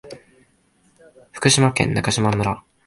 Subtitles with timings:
[1.31, 2.63] 福島県中島村